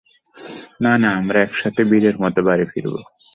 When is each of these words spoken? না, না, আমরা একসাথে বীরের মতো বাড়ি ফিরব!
না, 0.83 0.93
না, 0.97 1.09
আমরা 1.19 1.37
একসাথে 1.41 1.81
বীরের 1.89 2.15
মতো 2.23 2.39
বাড়ি 2.47 2.65
ফিরব! 2.71 2.93